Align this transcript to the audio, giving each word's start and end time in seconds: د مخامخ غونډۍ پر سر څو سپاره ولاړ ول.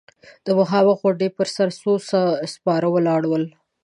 د 0.45 0.47
مخامخ 0.59 0.95
غونډۍ 1.03 1.29
پر 1.37 1.47
سر 1.55 1.67
څو 1.79 1.91
سپاره 2.53 2.87
ولاړ 2.95 3.21
ول. 3.27 3.43